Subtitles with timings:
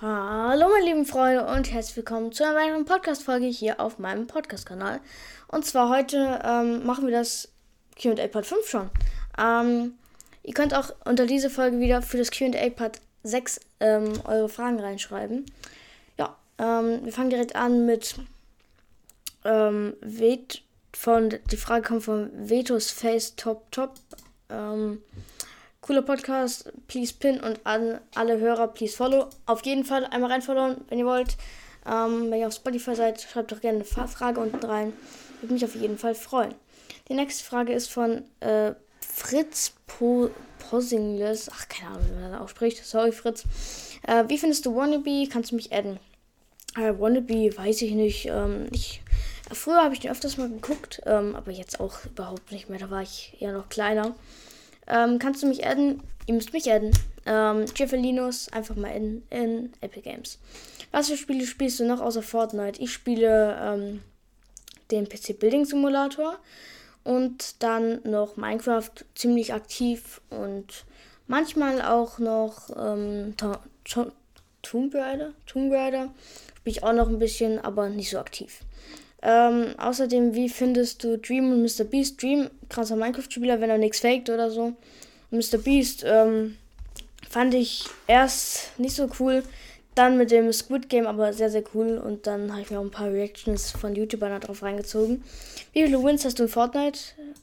[0.00, 5.00] Hallo meine lieben Freunde und herzlich willkommen zu einer weiteren Podcast-Folge hier auf meinem Podcast-Kanal.
[5.48, 7.48] Und zwar heute ähm, machen wir das
[8.00, 8.90] Q&A Part 5 schon.
[9.36, 9.94] Ähm,
[10.44, 14.78] ihr könnt auch unter diese Folge wieder für das Q&A Part 6 ähm, eure Fragen
[14.78, 15.46] reinschreiben.
[16.16, 18.20] Ja, ähm, wir fangen direkt an mit
[19.44, 20.62] ähm, Vet
[20.92, 23.94] von, die Frage kommt von Vetos Face Top Top.
[25.88, 26.70] Cooler Podcast.
[26.86, 29.30] Please pin und an alle Hörer, please follow.
[29.46, 31.38] Auf jeden Fall einmal reinfollowen, wenn ihr wollt.
[31.86, 34.92] Ähm, wenn ihr auf Spotify seid, schreibt doch gerne eine Frage unten rein.
[35.40, 36.54] Würde mich auf jeden Fall freuen.
[37.08, 41.48] Die nächste Frage ist von äh, Fritz po Posingles.
[41.50, 42.84] Ach, keine Ahnung, wie man das ausspricht.
[42.84, 43.44] Sorry, Fritz.
[44.06, 45.26] Äh, wie findest du Wannabe?
[45.32, 45.98] Kannst du mich adden?
[46.76, 48.26] Äh, Wannabe, weiß ich nicht.
[48.26, 49.00] Ähm, ich
[49.50, 52.78] früher habe ich den öfters mal geguckt, ähm, aber jetzt auch überhaupt nicht mehr.
[52.78, 54.14] Da war ich ja noch kleiner.
[54.88, 56.02] Ähm, kannst du mich adden?
[56.26, 56.92] Ihr müsst mich adden.
[57.26, 60.38] Ähm, Jeffelinos, einfach mal in, in Epic Games.
[60.90, 62.80] Was für Spiele spielst du noch außer Fortnite?
[62.80, 64.02] Ich spiele ähm,
[64.90, 66.38] den PC Building Simulator
[67.04, 70.84] und dann noch Minecraft ziemlich aktiv und
[71.26, 73.34] manchmal auch noch ähm,
[73.84, 75.32] Tomb Raider.
[75.46, 76.10] Tomb Raider
[76.56, 78.60] spiele ich auch noch ein bisschen, aber nicht so aktiv.
[79.22, 81.84] Ähm, außerdem, wie findest du Dream und Mr.
[81.84, 82.22] Beast?
[82.22, 84.74] Dream, krasser Minecraft-Spieler, wenn er nichts faked oder so.
[85.30, 85.58] Und Mr.
[85.58, 86.56] Beast ähm,
[87.28, 89.42] fand ich erst nicht so cool.
[89.94, 91.98] Dann mit dem Squid Game aber sehr, sehr cool.
[91.98, 95.24] Und dann habe ich mir auch ein paar Reactions von YouTubern darauf reingezogen.
[95.72, 97.00] Wie viele Wins hast du in Fortnite?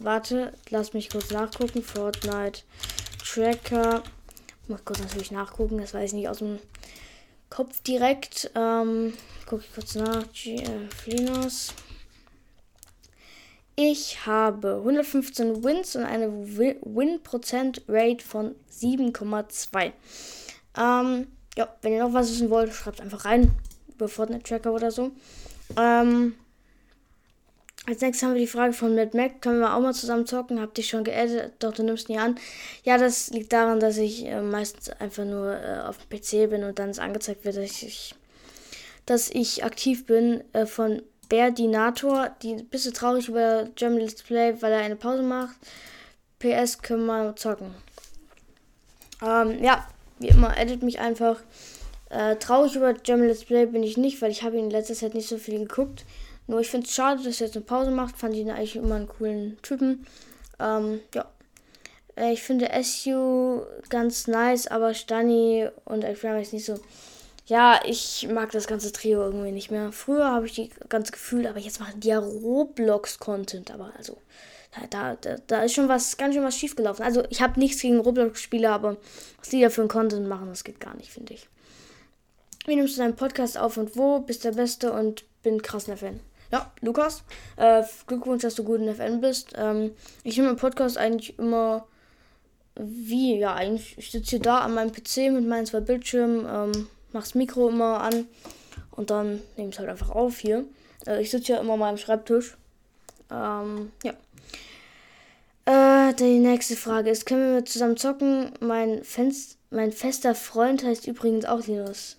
[0.00, 1.82] Warte, lass mich kurz nachgucken.
[1.82, 2.62] Fortnite
[3.22, 4.02] Tracker.
[4.68, 6.58] Muss kurz natürlich nachgucken, das weiß ich nicht aus dem
[7.50, 8.50] Kopf direkt.
[8.54, 9.14] Ähm,
[9.46, 10.24] Gucke ich kurz nach.
[10.32, 10.62] G
[11.02, 11.72] Flinos.
[13.76, 19.92] Ich habe 115 Wins und eine Win-Prozent-Rate von 7,2.
[20.76, 23.52] Ähm, ja, wenn ihr noch was wissen wollt, schreibt einfach rein.
[23.94, 25.12] Über Fortnite-Tracker oder so.
[25.76, 26.34] Ähm,
[27.88, 29.40] als nächstes haben wir die Frage von Matt Mac.
[29.40, 30.60] Können wir auch mal zusammen zocken?
[30.60, 32.34] Hab dich schon geaddet, doch du nimmst nie an.
[32.84, 36.64] Ja, das liegt daran, dass ich äh, meistens einfach nur äh, auf dem PC bin
[36.64, 38.14] und dann ist angezeigt wird, dass ich,
[39.06, 40.44] dass ich aktiv bin.
[40.52, 45.22] Äh, von Berdinator, die ein bisschen traurig über German Let's Play, weil er eine Pause
[45.22, 45.56] macht.
[46.40, 47.74] PS können wir zocken.
[49.22, 49.88] Ähm, ja,
[50.18, 51.40] wie immer, edit mich einfach.
[52.10, 54.94] Äh, traurig über German Let's Play bin ich nicht, weil ich habe ihn in letzter
[54.94, 56.04] Zeit nicht so viel geguckt.
[56.48, 58.16] Nur ich finde es schade, dass er jetzt eine Pause macht.
[58.16, 60.06] Fand ihn eigentlich immer einen coolen Typen.
[60.58, 61.26] Ähm, ja.
[62.16, 63.60] Äh, ich finde SU
[63.90, 66.80] ganz nice, aber Stani und Elfram ist nicht so.
[67.46, 69.92] Ja, ich mag das ganze Trio irgendwie nicht mehr.
[69.92, 73.70] Früher habe ich die ganz gefühlt, aber jetzt machen die ja Roblox-Content.
[73.70, 74.18] Aber also,
[74.90, 77.04] da, da, da ist schon was, ganz schön was schiefgelaufen.
[77.04, 78.96] Also, ich habe nichts gegen Roblox-Spieler, aber
[79.38, 81.46] was die da für einen Content machen, das geht gar nicht, finde ich.
[82.66, 84.20] Wie nimmst du deinen Podcast auf und wo?
[84.20, 86.20] Bist der Beste und bin krasser Fan.
[86.50, 87.24] Ja, Lukas,
[87.56, 89.52] äh, Glückwunsch, dass du gut in FN bist.
[89.56, 89.92] Ähm,
[90.24, 91.86] ich nehme im Podcast eigentlich immer
[92.74, 96.88] wie, ja, eigentlich, ich sitze hier da an meinem PC mit meinen zwei Bildschirmen, ähm,
[97.12, 98.26] mach's Mikro immer an
[98.92, 100.64] und dann nehme es halt einfach auf hier.
[101.06, 102.56] Äh, ich sitze ja immer mal am Schreibtisch.
[103.30, 104.14] Ähm, ja.
[105.66, 108.52] Äh, die nächste Frage ist, können wir zusammen zocken?
[108.60, 112.16] Mein, Fenst mein fester Freund heißt übrigens auch Linus.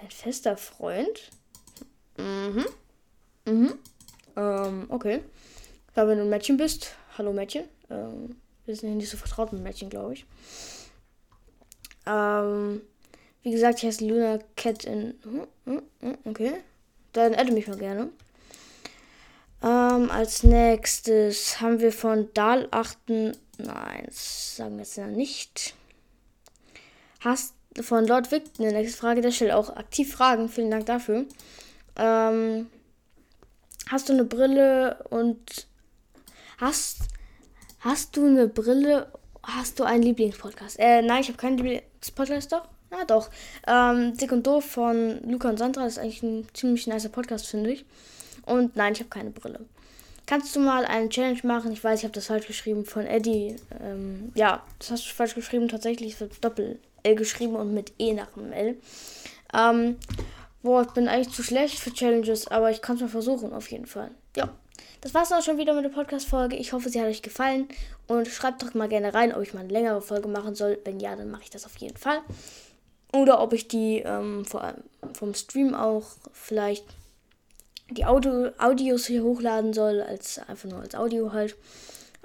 [0.00, 1.30] Dein fester Freund?
[2.16, 2.64] Mhm.
[3.50, 3.74] Mhm.
[4.36, 5.20] Ähm, okay.
[5.96, 7.64] Ja, wenn du ein Mädchen bist, hallo Mädchen.
[7.90, 10.26] Ähm, wir sind ja nicht so vertraut mit Mädchen, glaube ich.
[12.06, 12.80] Ähm,
[13.42, 15.14] wie gesagt, ich heiße Luna Cat in.
[15.24, 16.52] Hm, hm, hm, okay.
[17.12, 18.10] Dann adde mich mal gerne.
[19.62, 22.98] Ähm, als nächstes haben wir von Dahl 8.
[23.08, 25.74] Nein, das sagen wir jetzt ja nicht.
[27.20, 30.48] Hast von Lord Vic eine nächste Frage, der stellt auch aktiv Fragen.
[30.48, 31.26] Vielen Dank dafür.
[31.96, 32.68] Ähm,
[33.88, 35.66] hast du eine Brille und
[36.58, 37.02] hast
[37.80, 39.12] hast du eine Brille?
[39.42, 40.78] Hast du einen Lieblingspodcast?
[40.78, 42.68] Äh, nein, ich habe keinen Lieblingspodcast, doch.
[42.90, 43.30] Ja, doch.
[43.66, 47.70] Ähm, Dick und Doof von Luca und Sandra ist eigentlich ein ziemlich nicer Podcast, finde
[47.72, 47.84] ich.
[48.44, 49.60] Und nein, ich habe keine Brille.
[50.26, 51.72] Kannst du mal eine Challenge machen?
[51.72, 53.56] Ich weiß, ich habe das falsch geschrieben von Eddie.
[53.82, 55.68] Ähm, ja, das hast du falsch geschrieben.
[55.68, 58.76] Tatsächlich wird Doppel-L geschrieben und mit E nach dem L.
[59.54, 59.96] Ähm,
[60.62, 63.70] Boah, ich bin eigentlich zu schlecht für Challenges, aber ich kann es mal versuchen, auf
[63.70, 64.10] jeden Fall.
[64.36, 64.50] Ja,
[65.00, 66.56] das war's auch schon wieder mit der Podcast-Folge.
[66.56, 67.68] Ich hoffe, sie hat euch gefallen.
[68.06, 70.78] Und schreibt doch mal gerne rein, ob ich mal eine längere Folge machen soll.
[70.84, 72.20] Wenn ja, dann mache ich das auf jeden Fall.
[73.12, 76.84] Oder ob ich die ähm, vom Stream auch vielleicht
[77.90, 81.56] die Audio Audios hier hochladen soll, als einfach nur als Audio halt.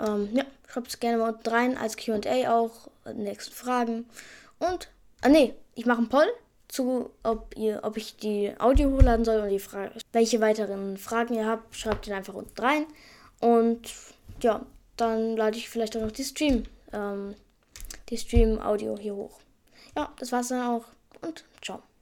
[0.00, 4.06] Ähm, ja, schreibt es gerne mal unten rein, als QA auch, nächsten Fragen.
[4.58, 4.88] Und,
[5.20, 6.26] ah nee, ich mache einen Poll
[6.72, 11.34] zu, ob ihr, ob ich die Audio hochladen soll und die Frage, welche weiteren Fragen
[11.34, 12.86] ihr habt, schreibt ihr einfach unten rein.
[13.40, 13.92] Und
[14.40, 14.64] ja,
[14.96, 16.64] dann lade ich vielleicht auch noch die Stream,
[16.94, 17.34] ähm,
[18.08, 19.38] die Stream-Audio hier hoch.
[19.94, 20.86] Ja, das war's dann auch
[21.20, 21.82] und ciao.